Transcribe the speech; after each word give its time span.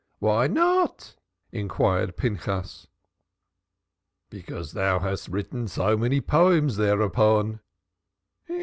"Why 0.17 0.47
not?" 0.47 1.13
inquired 1.51 2.17
Pinchas. 2.17 2.87
"Because 4.31 4.73
you 4.73 4.79
have 4.81 5.27
written 5.29 5.67
so 5.67 5.95
many 5.95 6.19
poems 6.21 6.77
thereupon." 6.77 7.59